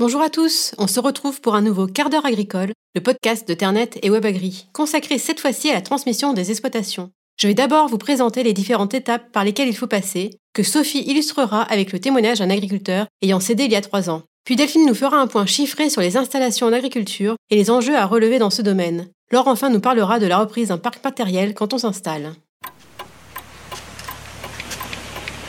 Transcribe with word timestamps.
Bonjour 0.00 0.22
à 0.22 0.30
tous, 0.30 0.74
on 0.78 0.86
se 0.86 0.98
retrouve 0.98 1.42
pour 1.42 1.54
un 1.54 1.60
nouveau 1.60 1.86
quart 1.86 2.08
d'heure 2.08 2.24
agricole, 2.24 2.72
le 2.94 3.02
podcast 3.02 3.46
de 3.46 3.52
Ternet 3.52 3.90
et 4.02 4.08
WebAgri, 4.08 4.66
consacré 4.72 5.18
cette 5.18 5.40
fois-ci 5.40 5.68
à 5.68 5.74
la 5.74 5.82
transmission 5.82 6.32
des 6.32 6.50
exploitations. 6.50 7.10
Je 7.38 7.48
vais 7.48 7.52
d'abord 7.52 7.86
vous 7.86 7.98
présenter 7.98 8.42
les 8.42 8.54
différentes 8.54 8.94
étapes 8.94 9.30
par 9.30 9.44
lesquelles 9.44 9.68
il 9.68 9.76
faut 9.76 9.86
passer, 9.86 10.30
que 10.54 10.62
Sophie 10.62 11.04
illustrera 11.06 11.64
avec 11.64 11.92
le 11.92 11.98
témoignage 11.98 12.38
d'un 12.38 12.48
agriculteur 12.48 13.08
ayant 13.20 13.40
cédé 13.40 13.64
il 13.64 13.72
y 13.72 13.76
a 13.76 13.82
trois 13.82 14.08
ans. 14.08 14.22
Puis 14.46 14.56
Delphine 14.56 14.86
nous 14.86 14.94
fera 14.94 15.18
un 15.18 15.26
point 15.26 15.44
chiffré 15.44 15.90
sur 15.90 16.00
les 16.00 16.16
installations 16.16 16.68
en 16.68 16.72
agriculture 16.72 17.36
et 17.50 17.56
les 17.56 17.70
enjeux 17.70 17.98
à 17.98 18.06
relever 18.06 18.38
dans 18.38 18.48
ce 18.48 18.62
domaine. 18.62 19.10
Laure 19.30 19.48
enfin 19.48 19.68
nous 19.68 19.80
parlera 19.80 20.18
de 20.18 20.26
la 20.26 20.38
reprise 20.38 20.68
d'un 20.68 20.78
parc 20.78 21.04
matériel 21.04 21.52
quand 21.52 21.74
on 21.74 21.78
s'installe. 21.78 22.32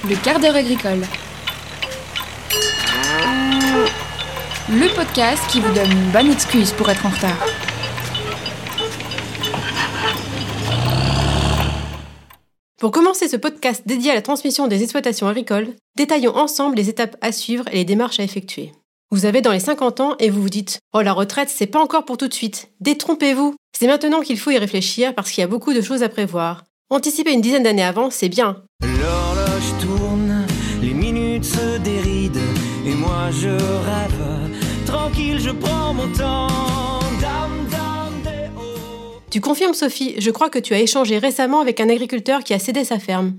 Le 0.10 0.22
quart 0.22 0.42
d'heure 0.42 0.58
agricole. 0.58 1.06
Le 4.72 4.88
podcast 4.96 5.44
qui 5.50 5.60
vous 5.60 5.74
donne 5.74 5.92
une 5.92 6.12
bonne 6.12 6.32
excuse 6.32 6.72
pour 6.72 6.90
être 6.90 7.06
en 7.06 7.10
retard. 7.10 7.46
Pour 12.80 12.92
commencer 12.92 13.28
ce 13.28 13.36
podcast 13.36 13.84
dédié 13.86 14.12
à 14.12 14.16
la 14.16 14.22
transmission 14.22 14.68
des 14.68 14.82
exploitations 14.82 15.28
agricoles, 15.28 15.68
détaillons 15.98 16.38
ensemble 16.38 16.78
les 16.78 16.88
étapes 16.88 17.18
à 17.20 17.34
suivre 17.34 17.66
et 17.70 17.76
les 17.76 17.86
démarches 17.86 18.22
à 18.22 18.24
effectuer. 18.24 18.72
Vous 19.12 19.26
avez 19.26 19.42
dans 19.42 19.52
les 19.52 19.60
50 19.60 20.00
ans 20.00 20.16
et 20.20 20.30
vous 20.30 20.42
vous 20.42 20.50
dites 20.50 20.80
Oh, 20.94 21.02
la 21.02 21.12
retraite, 21.12 21.50
c'est 21.50 21.68
pas 21.68 21.82
encore 21.82 22.06
pour 22.06 22.16
tout 22.16 22.30
de 22.30 22.34
suite. 22.34 22.70
Détrompez-vous 22.80 23.56
C'est 23.78 23.88
maintenant 23.88 24.22
qu'il 24.22 24.40
faut 24.40 24.52
y 24.52 24.58
réfléchir 24.58 25.14
parce 25.14 25.32
qu'il 25.32 25.42
y 25.42 25.44
a 25.44 25.48
beaucoup 25.48 25.74
de 25.74 25.82
choses 25.82 26.02
à 26.02 26.08
prévoir. 26.08 26.64
Anticiper 26.90 27.34
une 27.34 27.42
dizaine 27.42 27.64
d'années 27.64 27.84
avant, 27.84 28.10
c'est 28.10 28.30
bien. 28.30 28.64
L'horloge 28.82 29.82
tourne, 29.82 30.46
les 30.82 30.94
minutes 30.94 31.44
se 31.46 31.78
dérident, 31.80 32.40
et 32.86 32.94
moi 32.94 33.30
je 33.32 33.50
rêve 33.50 34.01
tranquille, 34.01 34.01
je 35.52 35.58
prends 35.58 35.94
mon 35.94 36.12
temps. 36.14 36.48
Tu 39.30 39.40
confirmes, 39.40 39.74
Sophie, 39.74 40.16
je 40.18 40.30
crois 40.30 40.50
que 40.50 40.60
tu 40.60 40.74
as 40.74 40.82
échangé 40.82 41.18
récemment 41.18 41.62
avec 41.62 41.80
un 41.80 41.88
agriculteur 41.88 42.44
qui 42.44 42.54
a 42.54 42.60
cédé 42.60 42.84
sa 42.84 43.00
ferme. 43.00 43.36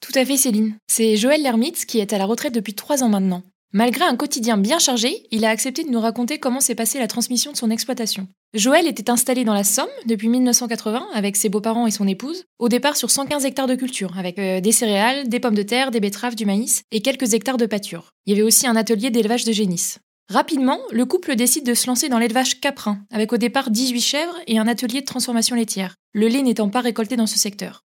Tout 0.00 0.18
à 0.18 0.24
fait, 0.24 0.38
Céline. 0.38 0.76
C'est 0.86 1.16
Joël 1.16 1.42
Lermitz 1.42 1.84
qui 1.84 2.00
est 2.00 2.14
à 2.14 2.18
la 2.18 2.24
retraite 2.24 2.54
depuis 2.54 2.72
trois 2.72 3.02
ans 3.02 3.10
maintenant. 3.10 3.42
Malgré 3.72 4.04
un 4.04 4.16
quotidien 4.16 4.56
bien 4.56 4.78
chargé, 4.78 5.26
il 5.32 5.44
a 5.44 5.50
accepté 5.50 5.84
de 5.84 5.90
nous 5.90 6.00
raconter 6.00 6.38
comment 6.38 6.60
s'est 6.60 6.74
passée 6.74 6.98
la 6.98 7.08
transmission 7.08 7.52
de 7.52 7.58
son 7.58 7.70
exploitation. 7.70 8.26
Joël 8.54 8.86
était 8.86 9.10
installé 9.10 9.44
dans 9.44 9.52
la 9.52 9.64
Somme 9.64 9.88
depuis 10.06 10.28
1980 10.28 11.08
avec 11.12 11.36
ses 11.36 11.50
beaux-parents 11.50 11.86
et 11.86 11.90
son 11.90 12.06
épouse, 12.06 12.44
au 12.58 12.68
départ 12.68 12.96
sur 12.96 13.10
115 13.10 13.44
hectares 13.44 13.66
de 13.66 13.74
culture, 13.74 14.16
avec 14.16 14.38
euh, 14.38 14.60
des 14.60 14.72
céréales, 14.72 15.28
des 15.28 15.40
pommes 15.40 15.56
de 15.56 15.62
terre, 15.62 15.90
des 15.90 16.00
betteraves, 16.00 16.36
du 16.36 16.46
maïs 16.46 16.84
et 16.90 17.02
quelques 17.02 17.34
hectares 17.34 17.56
de 17.58 17.66
pâture. 17.66 18.10
Il 18.26 18.30
y 18.30 18.36
avait 18.36 18.46
aussi 18.46 18.66
un 18.66 18.76
atelier 18.76 19.10
d'élevage 19.10 19.44
de 19.44 19.52
génisse. 19.52 19.98
Rapidement, 20.30 20.80
le 20.90 21.04
couple 21.04 21.36
décide 21.36 21.66
de 21.66 21.74
se 21.74 21.86
lancer 21.86 22.08
dans 22.08 22.18
l'élevage 22.18 22.60
caprin, 22.60 22.98
avec 23.12 23.32
au 23.32 23.36
départ 23.36 23.70
18 23.70 24.00
chèvres 24.00 24.38
et 24.46 24.58
un 24.58 24.66
atelier 24.66 25.02
de 25.02 25.06
transformation 25.06 25.54
laitière, 25.54 25.96
le 26.12 26.28
lait 26.28 26.42
n'étant 26.42 26.70
pas 26.70 26.80
récolté 26.80 27.16
dans 27.16 27.26
ce 27.26 27.38
secteur. 27.38 27.84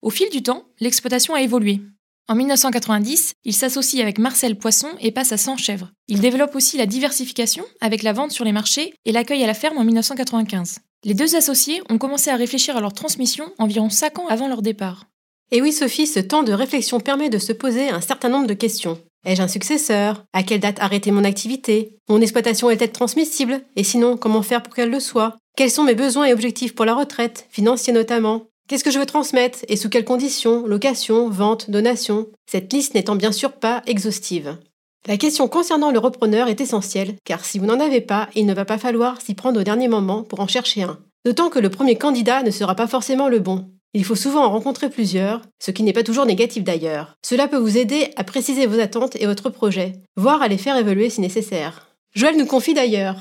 Au 0.00 0.10
fil 0.10 0.30
du 0.30 0.42
temps, 0.42 0.64
l'exploitation 0.80 1.34
a 1.34 1.42
évolué. 1.42 1.82
En 2.28 2.34
1990, 2.34 3.34
il 3.44 3.54
s'associe 3.54 4.02
avec 4.02 4.18
Marcel 4.18 4.56
Poisson 4.56 4.88
et 5.00 5.12
passe 5.12 5.32
à 5.32 5.36
100 5.36 5.58
chèvres. 5.58 5.90
Il 6.08 6.20
développe 6.20 6.54
aussi 6.54 6.78
la 6.78 6.86
diversification 6.86 7.64
avec 7.80 8.02
la 8.02 8.12
vente 8.12 8.32
sur 8.32 8.44
les 8.44 8.52
marchés 8.52 8.94
et 9.04 9.12
l'accueil 9.12 9.42
à 9.44 9.46
la 9.46 9.54
ferme 9.54 9.78
en 9.78 9.84
1995. 9.84 10.78
Les 11.04 11.14
deux 11.14 11.36
associés 11.36 11.82
ont 11.90 11.98
commencé 11.98 12.30
à 12.30 12.36
réfléchir 12.36 12.76
à 12.76 12.80
leur 12.80 12.92
transmission 12.92 13.52
environ 13.58 13.90
5 13.90 14.18
ans 14.18 14.28
avant 14.28 14.48
leur 14.48 14.62
départ. 14.62 15.06
Et 15.50 15.62
oui, 15.62 15.72
Sophie, 15.72 16.06
ce 16.06 16.20
temps 16.20 16.42
de 16.42 16.52
réflexion 16.52 17.00
permet 17.00 17.30
de 17.30 17.38
se 17.38 17.52
poser 17.52 17.88
un 17.88 18.02
certain 18.02 18.28
nombre 18.28 18.46
de 18.46 18.54
questions. 18.54 18.98
Ai-je 19.24 19.42
un 19.42 19.48
successeur? 19.48 20.24
À 20.32 20.42
quelle 20.42 20.60
date 20.60 20.80
arrêter 20.80 21.10
mon 21.10 21.24
activité? 21.24 21.96
Mon 22.08 22.20
exploitation 22.20 22.70
est-elle 22.70 22.92
transmissible? 22.92 23.62
Et 23.74 23.82
sinon, 23.82 24.16
comment 24.16 24.42
faire 24.42 24.62
pour 24.62 24.74
qu'elle 24.74 24.90
le 24.90 25.00
soit? 25.00 25.36
Quels 25.56 25.70
sont 25.70 25.84
mes 25.84 25.94
besoins 25.94 26.26
et 26.26 26.32
objectifs 26.32 26.74
pour 26.74 26.84
la 26.84 26.94
retraite, 26.94 27.46
financiers 27.50 27.92
notamment? 27.92 28.44
Qu'est-ce 28.68 28.84
que 28.84 28.90
je 28.90 28.98
veux 28.98 29.06
transmettre? 29.06 29.60
Et 29.68 29.76
sous 29.76 29.88
quelles 29.88 30.04
conditions? 30.04 30.66
Location, 30.66 31.30
vente, 31.30 31.70
donation 31.70 32.28
Cette 32.46 32.70
liste 32.72 32.94
n'étant 32.94 33.16
bien 33.16 33.32
sûr 33.32 33.52
pas 33.52 33.82
exhaustive. 33.86 34.58
La 35.06 35.16
question 35.16 35.48
concernant 35.48 35.90
le 35.90 35.98
repreneur 35.98 36.48
est 36.48 36.60
essentielle, 36.60 37.16
car 37.24 37.46
si 37.46 37.58
vous 37.58 37.64
n'en 37.64 37.80
avez 37.80 38.02
pas, 38.02 38.28
il 38.34 38.44
ne 38.44 38.52
va 38.52 38.66
pas 38.66 38.76
falloir 38.76 39.22
s'y 39.22 39.32
prendre 39.32 39.60
au 39.60 39.64
dernier 39.64 39.88
moment 39.88 40.22
pour 40.22 40.40
en 40.40 40.46
chercher 40.46 40.82
un. 40.82 40.98
D'autant 41.24 41.48
que 41.48 41.58
le 41.58 41.70
premier 41.70 41.96
candidat 41.96 42.42
ne 42.42 42.50
sera 42.50 42.74
pas 42.74 42.86
forcément 42.86 43.28
le 43.28 43.38
bon. 43.38 43.70
Il 43.94 44.04
faut 44.04 44.16
souvent 44.16 44.44
en 44.44 44.50
rencontrer 44.50 44.90
plusieurs, 44.90 45.40
ce 45.58 45.70
qui 45.70 45.82
n'est 45.82 45.94
pas 45.94 46.02
toujours 46.02 46.26
négatif 46.26 46.62
d'ailleurs. 46.62 47.14
Cela 47.24 47.48
peut 47.48 47.56
vous 47.56 47.78
aider 47.78 48.10
à 48.16 48.24
préciser 48.24 48.66
vos 48.66 48.78
attentes 48.80 49.16
et 49.16 49.26
votre 49.26 49.48
projet, 49.48 49.94
voire 50.16 50.42
à 50.42 50.48
les 50.48 50.58
faire 50.58 50.76
évoluer 50.76 51.08
si 51.08 51.22
nécessaire. 51.22 51.86
Joël 52.14 52.36
nous 52.36 52.46
confie 52.46 52.74
d'ailleurs 52.74 53.16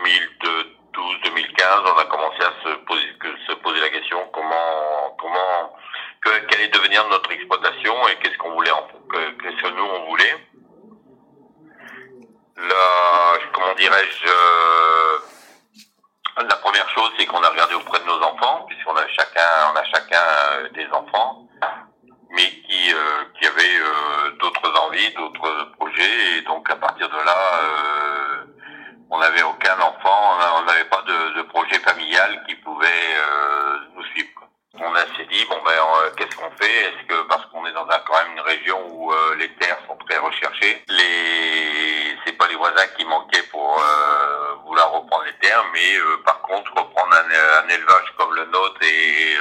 euh, 0.93 1.91
on 1.95 1.99
a 1.99 2.05
commencé 2.05 2.41
à 2.41 2.53
se 2.63 2.75
poser, 2.85 3.07
se 3.47 3.53
poser 3.55 3.79
la 3.79 3.89
question 3.89 4.17
comment, 4.33 5.15
comment, 5.19 5.75
quelle 6.49 6.61
est 6.61 6.73
devenir 6.73 7.07
notre 7.09 7.31
exploitation 7.31 7.93
et 8.07 8.15
qu'est-ce 8.21 8.37
qu'on 8.37 8.53
voulait, 8.53 8.71
qu'est-ce 9.11 9.61
que 9.61 9.75
nous 9.75 9.83
on 9.83 10.09
voulait. 10.09 10.35
Là, 12.57 13.37
comment 13.53 13.73
dirais-je, 13.75 14.27
euh, 14.27 15.17
la 16.43 16.55
première 16.57 16.89
chose, 16.89 17.11
c'est 17.17 17.25
qu'on 17.25 17.41
a 17.41 17.49
regardé 17.49 17.75
auprès 17.75 17.99
de 17.99 18.05
nos 18.05 18.21
enfants, 18.21 18.65
puisqu'on 18.67 18.95
a 18.95 19.07
chacun, 19.07 19.71
on 19.73 19.75
a 19.75 19.83
chacun 19.85 20.21
euh, 20.21 20.69
des 20.69 20.87
enfants, 20.91 21.47
mais 22.31 22.49
qui, 22.67 22.93
euh, 22.93 23.23
qui 23.39 23.47
avaient 23.47 23.79
euh, 23.79 24.31
d'autres 25.11 25.71
projets, 25.77 26.37
et 26.37 26.41
donc 26.41 26.69
à 26.69 26.75
partir 26.75 27.09
de 27.09 27.15
là, 27.15 28.45
on 29.09 29.19
n'avait 29.19 29.43
aucun 29.43 29.79
enfant, 29.79 30.37
on 30.59 30.63
n'avait 30.63 30.85
pas 30.85 31.01
de, 31.01 31.41
projet 31.43 31.79
familial 31.79 32.43
qui 32.47 32.55
pouvait 32.55 33.15
nous 33.95 34.03
suivre. 34.05 34.29
On 34.79 34.93
s'est 34.95 35.25
dit 35.31 35.45
bon 35.49 35.57
ben 35.65 35.73
qu'est-ce 36.17 36.35
qu'on 36.35 36.51
fait? 36.51 36.81
Est-ce 36.81 37.07
que 37.07 37.21
parce 37.27 37.45
qu'on 37.47 37.65
est 37.65 37.71
dans 37.71 37.87
un, 37.87 37.99
quand 38.05 38.13
même 38.21 38.33
une 38.33 38.41
région 38.41 38.77
où 38.89 39.11
les 39.37 39.49
terres 39.55 39.79
sont 39.87 39.97
très 40.07 40.17
recherchées, 40.17 40.83
les 40.89 42.17
c'est 42.25 42.33
pas 42.33 42.47
les 42.47 42.55
voisins 42.55 42.87
qui 42.97 43.05
manquaient 43.05 43.47
pour 43.49 43.81
vouloir 44.67 44.91
reprendre 44.91 45.23
les 45.23 45.33
terres, 45.39 45.63
mais 45.73 45.95
euh, 45.95 46.21
par 46.25 46.41
contre 46.41 46.71
reprendre 46.75 47.13
un, 47.15 47.69
élevage 47.69 48.13
comme 48.17 48.35
le 48.35 48.45
nôtre 48.45 48.81
et, 48.83 49.37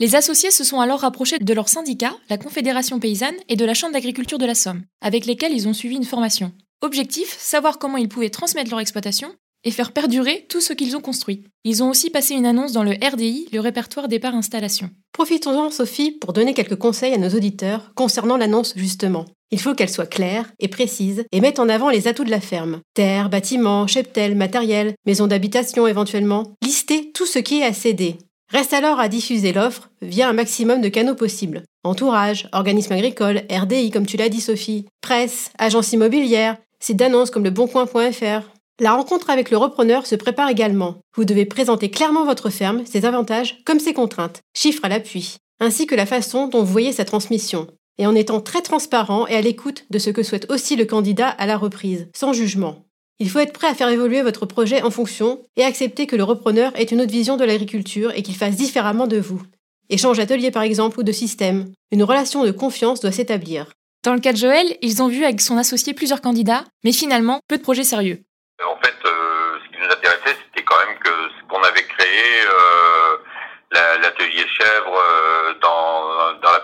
Les 0.00 0.14
associés 0.14 0.52
se 0.52 0.62
sont 0.62 0.78
alors 0.78 1.00
rapprochés 1.00 1.38
de 1.40 1.54
leur 1.54 1.68
syndicat, 1.68 2.16
la 2.30 2.38
Confédération 2.38 3.00
paysanne, 3.00 3.34
et 3.48 3.56
de 3.56 3.64
la 3.64 3.74
Chambre 3.74 3.94
d'agriculture 3.94 4.38
de 4.38 4.46
la 4.46 4.54
Somme, 4.54 4.84
avec 5.00 5.26
lesquels 5.26 5.52
ils 5.52 5.66
ont 5.66 5.72
suivi 5.74 5.96
une 5.96 6.04
formation. 6.04 6.52
Objectif, 6.82 7.36
savoir 7.36 7.80
comment 7.80 7.96
ils 7.96 8.08
pouvaient 8.08 8.30
transmettre 8.30 8.70
leur 8.70 8.78
exploitation 8.78 9.34
et 9.64 9.72
faire 9.72 9.90
perdurer 9.90 10.46
tout 10.48 10.60
ce 10.60 10.72
qu'ils 10.72 10.96
ont 10.96 11.00
construit. 11.00 11.42
Ils 11.64 11.82
ont 11.82 11.90
aussi 11.90 12.10
passé 12.10 12.34
une 12.34 12.46
annonce 12.46 12.70
dans 12.70 12.84
le 12.84 12.92
RDI, 12.92 13.48
le 13.52 13.58
répertoire 13.58 14.06
départ 14.06 14.36
installation. 14.36 14.88
Profitons-en, 15.12 15.72
Sophie, 15.72 16.12
pour 16.12 16.32
donner 16.32 16.54
quelques 16.54 16.78
conseils 16.78 17.14
à 17.14 17.18
nos 17.18 17.30
auditeurs 17.30 17.90
concernant 17.96 18.36
l'annonce 18.36 18.74
justement. 18.76 19.24
Il 19.50 19.58
faut 19.58 19.74
qu'elle 19.74 19.90
soit 19.90 20.06
claire 20.06 20.52
et 20.60 20.68
précise 20.68 21.24
et 21.32 21.40
mette 21.40 21.58
en 21.58 21.68
avant 21.68 21.88
les 21.88 22.06
atouts 22.06 22.24
de 22.24 22.30
la 22.30 22.40
ferme. 22.40 22.82
Terre, 22.94 23.30
bâtiments, 23.30 23.88
cheptel, 23.88 24.36
matériel, 24.36 24.94
maison 25.06 25.26
d'habitation 25.26 25.88
éventuellement. 25.88 26.54
Listez 26.62 27.10
tout 27.12 27.26
ce 27.26 27.40
qui 27.40 27.60
est 27.60 27.64
à 27.64 27.72
céder. 27.72 28.18
Reste 28.50 28.72
alors 28.72 28.98
à 28.98 29.08
diffuser 29.08 29.52
l'offre 29.52 29.90
via 30.00 30.28
un 30.28 30.32
maximum 30.32 30.80
de 30.80 30.88
canaux 30.88 31.14
possibles. 31.14 31.62
Entourage, 31.84 32.48
organisme 32.52 32.92
agricole, 32.92 33.42
RDI 33.50 33.90
comme 33.90 34.06
tu 34.06 34.16
l'as 34.16 34.30
dit 34.30 34.40
Sophie, 34.40 34.86
presse, 35.02 35.50
agence 35.58 35.92
immobilière, 35.92 36.56
sites 36.80 36.96
d'annonces 36.96 37.30
comme 37.30 37.44
le 37.44 37.50
boncoin.fr. 37.50 38.50
La 38.80 38.92
rencontre 38.92 39.28
avec 39.28 39.50
le 39.50 39.56
repreneur 39.56 40.06
se 40.06 40.14
prépare 40.14 40.48
également. 40.48 40.96
Vous 41.14 41.24
devez 41.24 41.44
présenter 41.44 41.90
clairement 41.90 42.24
votre 42.24 42.48
ferme, 42.48 42.86
ses 42.86 43.04
avantages 43.04 43.58
comme 43.66 43.80
ses 43.80 43.92
contraintes, 43.92 44.40
chiffres 44.56 44.84
à 44.84 44.88
l'appui, 44.88 45.36
ainsi 45.60 45.86
que 45.86 45.94
la 45.94 46.06
façon 46.06 46.48
dont 46.48 46.62
vous 46.62 46.72
voyez 46.72 46.92
sa 46.92 47.04
transmission 47.04 47.66
et 47.98 48.06
en 48.06 48.14
étant 48.14 48.40
très 48.40 48.62
transparent 48.62 49.26
et 49.26 49.34
à 49.34 49.40
l'écoute 49.40 49.84
de 49.90 49.98
ce 49.98 50.10
que 50.10 50.22
souhaite 50.22 50.50
aussi 50.50 50.76
le 50.76 50.84
candidat 50.84 51.28
à 51.28 51.46
la 51.46 51.58
reprise, 51.58 52.08
sans 52.14 52.32
jugement. 52.32 52.87
Il 53.20 53.30
faut 53.30 53.40
être 53.40 53.52
prêt 53.52 53.66
à 53.66 53.74
faire 53.74 53.88
évoluer 53.88 54.22
votre 54.22 54.46
projet 54.46 54.82
en 54.82 54.90
fonction 54.90 55.44
et 55.56 55.64
accepter 55.64 56.06
que 56.06 56.16
le 56.16 56.24
repreneur 56.24 56.72
ait 56.76 56.84
une 56.84 57.00
autre 57.00 57.10
vision 57.10 57.36
de 57.36 57.44
l'agriculture 57.44 58.12
et 58.14 58.22
qu'il 58.22 58.36
fasse 58.36 58.56
différemment 58.56 59.06
de 59.06 59.18
vous. 59.18 59.42
Échange 59.90 60.18
d'atelier 60.18 60.50
par 60.50 60.62
exemple 60.62 61.00
ou 61.00 61.02
de 61.02 61.12
système. 61.12 61.72
Une 61.90 62.02
relation 62.02 62.44
de 62.44 62.50
confiance 62.50 63.00
doit 63.00 63.12
s'établir. 63.12 63.66
Dans 64.04 64.14
le 64.14 64.20
cas 64.20 64.32
de 64.32 64.38
Joël, 64.38 64.66
ils 64.82 65.02
ont 65.02 65.08
vu 65.08 65.24
avec 65.24 65.40
son 65.40 65.56
associé 65.56 65.94
plusieurs 65.94 66.20
candidats, 66.20 66.64
mais 66.84 66.92
finalement 66.92 67.40
peu 67.48 67.58
de 67.58 67.62
projets 67.62 67.84
sérieux. 67.84 68.20
En 68.64 68.76
fait, 68.82 68.94
euh, 69.04 69.58
ce 69.64 69.68
qui 69.70 69.82
nous 69.82 69.92
intéressait, 69.92 70.36
c'était 70.46 70.64
quand 70.64 70.78
même 70.86 70.98
que 70.98 71.10
ce 71.10 71.48
qu'on 71.48 71.62
avait 71.62 71.82
créé, 71.82 72.42
euh, 72.42 73.98
l'atelier 74.00 74.46
chèvre 74.46 74.94
euh, 74.94 75.54
dans, 75.60 76.40
dans 76.40 76.52
la 76.52 76.60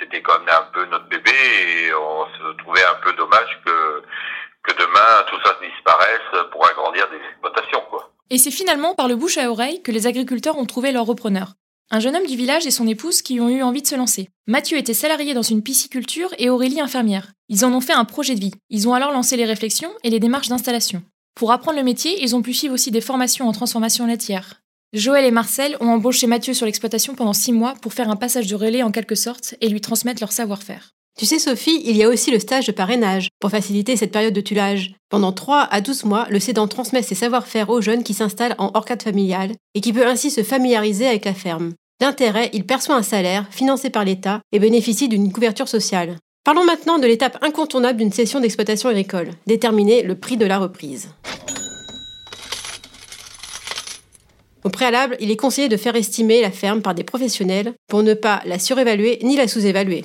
c'était 0.00 0.22
quand 0.22 0.38
même 0.38 0.48
un 0.48 0.68
peu 0.72 0.84
notre 0.86 1.06
bébé 1.06 1.30
et 1.30 1.94
on 1.94 2.26
se 2.26 2.56
trouvait 2.58 2.84
un 2.84 2.94
peu 3.02 3.12
dommage 3.14 3.60
que, 3.64 4.02
que 4.62 4.72
demain 4.78 5.24
tout 5.28 5.38
ça 5.44 5.56
disparaisse 5.60 6.46
pour 6.50 6.66
agrandir 6.66 7.08
des 7.10 7.16
exploitations. 7.16 7.82
Quoi. 7.90 8.10
Et 8.34 8.38
c'est 8.38 8.50
finalement 8.50 8.96
par 8.96 9.06
le 9.06 9.14
bouche 9.14 9.38
à 9.38 9.48
oreille 9.48 9.80
que 9.80 9.92
les 9.92 10.08
agriculteurs 10.08 10.58
ont 10.58 10.66
trouvé 10.66 10.90
leur 10.90 11.06
repreneur. 11.06 11.54
Un 11.92 12.00
jeune 12.00 12.16
homme 12.16 12.26
du 12.26 12.36
village 12.36 12.66
et 12.66 12.72
son 12.72 12.88
épouse 12.88 13.22
qui 13.22 13.38
ont 13.38 13.48
eu 13.48 13.62
envie 13.62 13.80
de 13.80 13.86
se 13.86 13.94
lancer. 13.94 14.28
Mathieu 14.48 14.76
était 14.76 14.92
salarié 14.92 15.34
dans 15.34 15.42
une 15.42 15.62
pisciculture 15.62 16.34
et 16.38 16.50
Aurélie 16.50 16.80
infirmière. 16.80 17.30
Ils 17.48 17.64
en 17.64 17.72
ont 17.72 17.80
fait 17.80 17.92
un 17.92 18.04
projet 18.04 18.34
de 18.34 18.40
vie. 18.40 18.54
Ils 18.70 18.88
ont 18.88 18.94
alors 18.94 19.12
lancé 19.12 19.36
les 19.36 19.44
réflexions 19.44 19.92
et 20.02 20.10
les 20.10 20.18
démarches 20.18 20.48
d'installation. 20.48 21.04
Pour 21.36 21.52
apprendre 21.52 21.78
le 21.78 21.84
métier, 21.84 22.24
ils 22.24 22.34
ont 22.34 22.42
pu 22.42 22.54
suivre 22.54 22.74
aussi 22.74 22.90
des 22.90 23.00
formations 23.00 23.46
en 23.46 23.52
transformation 23.52 24.04
laitière. 24.04 24.62
Joël 24.92 25.24
et 25.24 25.30
Marcel 25.30 25.76
ont 25.78 25.90
embauché 25.90 26.26
Mathieu 26.26 26.54
sur 26.54 26.66
l'exploitation 26.66 27.14
pendant 27.14 27.34
six 27.34 27.52
mois 27.52 27.74
pour 27.82 27.92
faire 27.92 28.10
un 28.10 28.16
passage 28.16 28.48
de 28.48 28.56
relais 28.56 28.82
en 28.82 28.90
quelque 28.90 29.14
sorte 29.14 29.54
et 29.60 29.68
lui 29.68 29.80
transmettre 29.80 30.20
leur 30.20 30.32
savoir-faire. 30.32 30.93
Tu 31.16 31.26
sais, 31.26 31.38
Sophie, 31.38 31.80
il 31.84 31.96
y 31.96 32.02
a 32.02 32.08
aussi 32.08 32.32
le 32.32 32.40
stage 32.40 32.66
de 32.66 32.72
parrainage 32.72 33.28
pour 33.38 33.50
faciliter 33.50 33.96
cette 33.96 34.10
période 34.10 34.34
de 34.34 34.40
tulage. 34.40 34.94
Pendant 35.10 35.30
3 35.30 35.68
à 35.70 35.80
12 35.80 36.04
mois, 36.06 36.26
le 36.28 36.40
cédant 36.40 36.66
transmet 36.66 37.02
ses 37.02 37.14
savoir-faire 37.14 37.70
aux 37.70 37.80
jeunes 37.80 38.02
qui 38.02 38.14
s'installent 38.14 38.56
en 38.58 38.72
hors 38.74 38.84
cadre 38.84 39.04
familial 39.04 39.52
et 39.76 39.80
qui 39.80 39.92
peut 39.92 40.08
ainsi 40.08 40.32
se 40.32 40.42
familiariser 40.42 41.06
avec 41.06 41.24
la 41.24 41.32
ferme. 41.32 41.74
D'intérêt, 42.00 42.50
il 42.52 42.66
perçoit 42.66 42.96
un 42.96 43.04
salaire 43.04 43.46
financé 43.52 43.90
par 43.90 44.04
l'État 44.04 44.40
et 44.50 44.58
bénéficie 44.58 45.08
d'une 45.08 45.32
couverture 45.32 45.68
sociale. 45.68 46.16
Parlons 46.44 46.64
maintenant 46.64 46.98
de 46.98 47.06
l'étape 47.06 47.38
incontournable 47.42 48.00
d'une 48.00 48.12
session 48.12 48.40
d'exploitation 48.40 48.88
agricole, 48.88 49.30
déterminer 49.46 50.02
le 50.02 50.16
prix 50.16 50.36
de 50.36 50.46
la 50.46 50.58
reprise. 50.58 51.10
Au 54.64 54.68
préalable, 54.68 55.16
il 55.20 55.30
est 55.30 55.36
conseillé 55.36 55.68
de 55.68 55.76
faire 55.76 55.94
estimer 55.94 56.40
la 56.40 56.50
ferme 56.50 56.82
par 56.82 56.96
des 56.96 57.04
professionnels 57.04 57.72
pour 57.88 58.02
ne 58.02 58.14
pas 58.14 58.42
la 58.46 58.58
surévaluer 58.58 59.20
ni 59.22 59.36
la 59.36 59.46
sous-évaluer. 59.46 60.04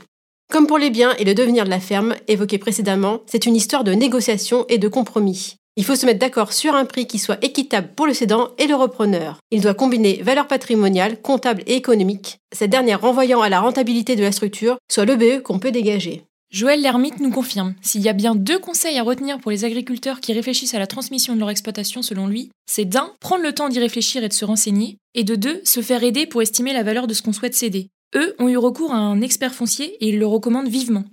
Comme 0.51 0.65
pour 0.65 0.79
les 0.79 0.89
biens 0.89 1.13
et 1.19 1.25
le 1.25 1.35
devenir 1.35 1.63
de 1.63 1.69
la 1.69 1.79
ferme, 1.79 2.15
évoqué 2.27 2.57
précédemment, 2.57 3.19
c'est 3.27 3.45
une 3.45 3.55
histoire 3.55 3.83
de 3.83 3.93
négociation 3.93 4.65
et 4.67 4.79
de 4.79 4.87
compromis. 4.87 5.57
Il 5.75 5.85
faut 5.85 5.95
se 5.95 6.07
mettre 6.07 6.19
d'accord 6.19 6.53
sur 6.53 6.73
un 6.73 6.85
prix 6.85 7.05
qui 7.05 7.19
soit 7.19 7.37
équitable 7.45 7.89
pour 7.95 8.07
le 8.07 8.15
cédant 8.15 8.49
et 8.57 8.65
le 8.65 8.73
repreneur. 8.73 9.37
Il 9.51 9.61
doit 9.61 9.75
combiner 9.75 10.21
valeur 10.23 10.47
patrimoniale, 10.47 11.21
comptable 11.21 11.61
et 11.67 11.75
économique, 11.75 12.39
cette 12.51 12.71
dernière 12.71 12.99
renvoyant 12.99 13.41
à 13.41 13.49
la 13.49 13.61
rentabilité 13.61 14.15
de 14.15 14.23
la 14.23 14.31
structure, 14.31 14.77
soit 14.91 15.05
le 15.05 15.15
BE 15.15 15.43
qu'on 15.43 15.59
peut 15.59 15.71
dégager. 15.71 16.23
Joël 16.51 16.81
Lermite 16.81 17.19
nous 17.19 17.29
confirme, 17.29 17.75
s'il 17.81 18.01
y 18.01 18.09
a 18.09 18.13
bien 18.13 18.33
deux 18.33 18.57
conseils 18.57 18.97
à 18.97 19.03
retenir 19.03 19.37
pour 19.37 19.51
les 19.51 19.65
agriculteurs 19.65 20.19
qui 20.19 20.33
réfléchissent 20.33 20.73
à 20.73 20.79
la 20.79 20.87
transmission 20.87 21.35
de 21.35 21.39
leur 21.39 21.51
exploitation 21.51 22.01
selon 22.01 22.25
lui, 22.25 22.49
c'est 22.65 22.85
d'un, 22.85 23.13
prendre 23.19 23.43
le 23.43 23.53
temps 23.53 23.69
d'y 23.69 23.79
réfléchir 23.79 24.23
et 24.23 24.29
de 24.29 24.33
se 24.33 24.45
renseigner, 24.45 24.97
et 25.13 25.23
de 25.23 25.35
deux, 25.35 25.61
se 25.63 25.83
faire 25.83 26.03
aider 26.03 26.25
pour 26.25 26.41
estimer 26.41 26.73
la 26.73 26.81
valeur 26.81 27.05
de 27.05 27.13
ce 27.13 27.21
qu'on 27.21 27.33
souhaite 27.33 27.53
céder. 27.53 27.89
Eux 28.15 28.35
ont 28.39 28.47
eu 28.47 28.57
recours 28.57 28.93
à 28.93 28.97
un 28.97 29.21
expert 29.21 29.53
foncier 29.53 29.95
et 30.03 30.09
ils 30.09 30.19
le 30.19 30.25
recommandent 30.25 30.67
vivement. 30.67 31.03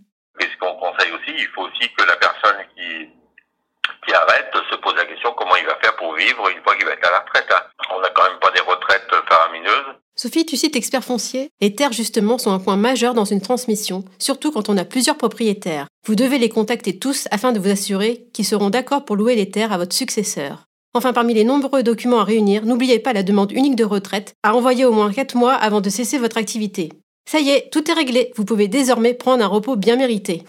Et 0.41 0.45
ce 0.45 0.57
qu'on 0.59 0.75
conseille 0.75 1.13
aussi, 1.13 1.35
il 1.37 1.49
faut 1.55 1.63
aussi 1.63 1.89
que 1.97 2.05
la 2.05 2.17
personne 2.17 2.57
qui, 2.75 3.09
qui 4.07 4.15
arrête 4.15 4.51
se 4.71 4.77
pose 4.77 4.95
la 4.97 5.05
question 5.05 5.33
comment 5.37 5.57
il 5.57 5.67
va 5.67 5.77
faire 5.83 5.97
pour 5.97 6.15
vivre 6.15 6.49
une 6.49 6.63
fois 6.63 6.75
qu'il 6.77 6.87
va 6.87 6.93
être 6.93 7.07
à 7.07 7.11
la 7.11 7.21
retraite. 7.21 7.47
Hein. 7.51 7.63
On 7.95 8.01
n'a 8.01 8.11
quand 8.11 8.29
même 8.29 8.41
pas 8.41 8.51
des 8.51 8.61
retraites 8.61 9.11
faramineuses. 9.29 9.97
Sophie, 10.15 10.47
tu 10.47 10.57
cites 10.57 10.77
expert 10.77 11.05
foncier. 11.05 11.51
Les 11.61 11.75
terres, 11.75 11.93
justement, 11.93 12.39
sont 12.39 12.51
un 12.51 12.59
point 12.59 12.77
majeur 12.77 13.13
dans 13.13 13.27
une 13.27 13.43
transmission, 13.43 14.03
surtout 14.19 14.51
quand 14.51 14.71
on 14.71 14.79
a 14.79 14.87
plusieurs 14.87 15.19
propriétaires. 15.19 15.89
Vous 16.07 16.15
devez 16.15 16.39
les 16.39 16.49
contacter 16.49 16.99
tous 16.99 17.29
afin 17.31 17.53
de 17.53 17.59
vous 17.59 17.71
assurer 17.71 18.27
qu'ils 18.33 18.47
seront 18.47 18.71
d'accord 18.71 19.05
pour 19.05 19.17
louer 19.17 19.35
les 19.35 19.51
terres 19.51 19.73
à 19.73 19.79
votre 19.79 19.95
successeur. 19.95 20.66
Enfin, 20.97 21.13
parmi 21.13 21.35
les 21.35 21.45
nombreux 21.45 21.83
documents 21.83 22.21
à 22.21 22.25
réunir, 22.25 22.65
n'oubliez 22.65 22.99
pas 22.99 23.13
la 23.13 23.23
demande 23.23 23.53
unique 23.53 23.77
de 23.77 23.85
retraite 23.85 24.33
à 24.43 24.57
envoyer 24.57 24.87
au 24.87 24.93
moins 24.93 25.13
4 25.13 25.37
mois 25.37 25.53
avant 25.53 25.83
de 25.83 25.91
cesser 25.91 26.17
votre 26.17 26.39
activité. 26.39 26.91
Ça 27.31 27.39
y 27.39 27.51
est, 27.51 27.69
tout 27.71 27.91
est 27.91 27.93
réglé, 27.93 28.33
vous 28.35 28.47
pouvez 28.47 28.67
désormais 28.67 29.13
prendre 29.13 29.45
un 29.45 29.47
repos 29.47 29.77
bien 29.77 29.97
mérité. 29.97 30.43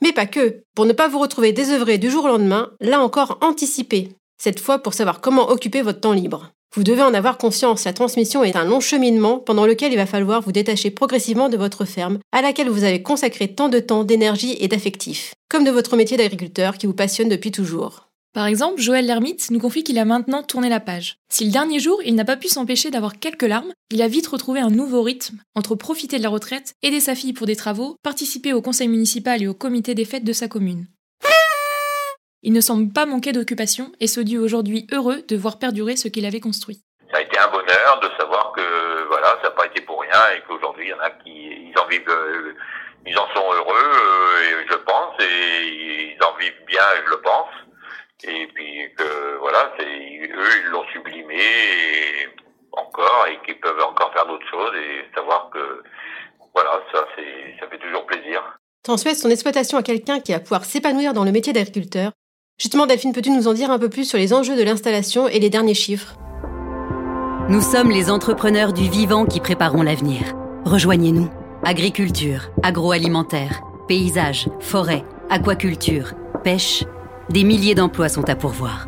Mais 0.00 0.12
pas 0.12 0.24
que. 0.24 0.62
Pour 0.74 0.86
ne 0.86 0.94
pas 0.94 1.08
vous 1.08 1.18
retrouver 1.18 1.52
désœuvré 1.52 1.98
du 1.98 2.08
jour 2.10 2.24
au 2.24 2.28
lendemain, 2.28 2.70
là 2.80 2.98
encore 2.98 3.36
anticipez. 3.42 4.16
Cette 4.38 4.58
fois 4.58 4.78
pour 4.78 4.94
savoir 4.94 5.20
comment 5.20 5.50
occuper 5.50 5.82
votre 5.82 6.00
temps 6.00 6.14
libre. 6.14 6.50
Vous 6.74 6.84
devez 6.84 7.02
en 7.02 7.12
avoir 7.12 7.36
conscience, 7.36 7.84
la 7.84 7.92
transmission 7.92 8.42
est 8.44 8.56
un 8.56 8.64
long 8.64 8.80
cheminement 8.80 9.38
pendant 9.38 9.66
lequel 9.66 9.92
il 9.92 9.96
va 9.96 10.06
falloir 10.06 10.40
vous 10.40 10.52
détacher 10.52 10.90
progressivement 10.90 11.50
de 11.50 11.58
votre 11.58 11.84
ferme, 11.84 12.18
à 12.32 12.40
laquelle 12.40 12.70
vous 12.70 12.84
avez 12.84 13.02
consacré 13.02 13.54
tant 13.54 13.68
de 13.68 13.78
temps, 13.78 14.04
d'énergie 14.04 14.56
et 14.58 14.68
d'affectif, 14.68 15.34
comme 15.50 15.64
de 15.64 15.70
votre 15.70 15.96
métier 15.96 16.16
d'agriculteur 16.16 16.78
qui 16.78 16.86
vous 16.86 16.94
passionne 16.94 17.28
depuis 17.28 17.52
toujours. 17.52 18.08
Par 18.32 18.46
exemple, 18.46 18.80
Joël 18.80 19.04
Lermite 19.04 19.50
nous 19.50 19.58
confie 19.58 19.84
qu'il 19.84 19.98
a 19.98 20.06
maintenant 20.06 20.42
tourné 20.42 20.70
la 20.70 20.80
page. 20.80 21.18
Si 21.30 21.44
le 21.44 21.50
dernier 21.50 21.78
jour, 21.78 22.00
il 22.06 22.14
n'a 22.14 22.24
pas 22.24 22.38
pu 22.38 22.48
s'empêcher 22.48 22.90
d'avoir 22.90 23.18
quelques 23.18 23.42
larmes, 23.42 23.74
il 23.90 24.00
a 24.00 24.08
vite 24.08 24.28
retrouvé 24.28 24.60
un 24.60 24.70
nouveau 24.70 25.02
rythme 25.02 25.42
entre 25.54 25.74
profiter 25.74 26.16
de 26.16 26.22
la 26.22 26.30
retraite, 26.30 26.72
aider 26.82 27.00
sa 27.00 27.14
fille 27.14 27.34
pour 27.34 27.46
des 27.46 27.56
travaux, 27.56 27.96
participer 28.02 28.54
au 28.54 28.62
conseil 28.62 28.88
municipal 28.88 29.42
et 29.42 29.48
au 29.48 29.52
comité 29.52 29.94
des 29.94 30.06
fêtes 30.06 30.24
de 30.24 30.32
sa 30.32 30.48
commune. 30.48 30.86
Il 32.44 32.52
ne 32.52 32.60
semble 32.60 32.92
pas 32.92 33.06
manquer 33.06 33.30
d'occupation 33.30 33.92
et 34.00 34.08
se 34.08 34.18
dit 34.18 34.36
aujourd'hui 34.36 34.88
heureux 34.90 35.22
de 35.28 35.36
voir 35.36 35.60
perdurer 35.60 35.94
ce 35.94 36.08
qu'il 36.08 36.26
avait 36.26 36.40
construit. 36.40 36.82
Ça 37.12 37.18
a 37.18 37.20
été 37.20 37.38
un 37.38 37.46
bonheur 37.48 38.00
de 38.00 38.08
savoir 38.18 38.52
que 38.56 39.06
voilà, 39.06 39.38
ça 39.42 39.48
n'a 39.48 39.50
pas 39.50 39.66
été 39.66 39.80
pour 39.82 40.00
rien 40.00 40.18
et 40.36 40.42
qu'aujourd'hui 40.48 40.86
il 40.86 40.90
y 40.90 40.94
en 40.94 40.98
a 40.98 41.10
qui 41.10 41.30
ils 41.30 41.78
en 41.78 41.86
vivent, 41.86 42.08
euh, 42.08 42.54
ils 43.06 43.16
en 43.16 43.28
sont 43.28 43.52
heureux, 43.52 43.76
euh, 43.76 44.64
je 44.68 44.74
pense, 44.74 45.14
et 45.20 46.14
ils 46.16 46.18
en 46.24 46.36
vivent 46.36 46.64
bien, 46.66 46.82
je 47.06 47.10
le 47.10 47.20
pense. 47.20 47.50
Et 48.24 48.48
puis 48.48 48.92
que 48.96 49.36
voilà, 49.38 49.72
c'est 49.78 49.84
eux 49.84 50.50
ils 50.64 50.70
l'ont 50.70 50.86
sublimé 50.92 51.36
et 51.36 52.28
encore 52.72 53.26
et 53.30 53.38
qu'ils 53.46 53.60
peuvent 53.60 53.84
encore 53.84 54.12
faire 54.12 54.26
d'autres 54.26 54.48
choses 54.50 54.74
et 54.74 55.14
savoir 55.14 55.48
que 55.50 55.82
voilà, 56.54 56.82
ça 56.92 57.06
c'est 57.14 57.54
ça 57.60 57.68
fait 57.68 57.78
toujours 57.78 58.04
plaisir. 58.06 58.42
Transmettre 58.82 59.20
son 59.20 59.30
exploitation 59.30 59.78
à 59.78 59.84
quelqu'un 59.84 60.18
qui 60.18 60.32
va 60.32 60.40
pouvoir 60.40 60.64
s'épanouir 60.64 61.12
dans 61.12 61.24
le 61.24 61.30
métier 61.30 61.52
d'agriculteur, 61.52 62.10
Justement, 62.62 62.86
Delphine, 62.86 63.12
peux-tu 63.12 63.30
nous 63.30 63.48
en 63.48 63.54
dire 63.54 63.72
un 63.72 63.78
peu 63.80 63.88
plus 63.88 64.04
sur 64.04 64.18
les 64.18 64.32
enjeux 64.32 64.56
de 64.56 64.62
l'installation 64.62 65.26
et 65.26 65.40
les 65.40 65.50
derniers 65.50 65.74
chiffres? 65.74 66.14
Nous 67.48 67.60
sommes 67.60 67.90
les 67.90 68.08
entrepreneurs 68.08 68.72
du 68.72 68.88
vivant 68.88 69.26
qui 69.26 69.40
préparons 69.40 69.82
l'avenir. 69.82 70.32
Rejoignez-nous. 70.64 71.28
Agriculture, 71.64 72.52
agroalimentaire, 72.62 73.62
paysage, 73.88 74.48
forêt, 74.60 75.04
aquaculture, 75.28 76.14
pêche, 76.44 76.84
des 77.30 77.42
milliers 77.42 77.74
d'emplois 77.74 78.08
sont 78.08 78.28
à 78.28 78.36
pourvoir. 78.36 78.86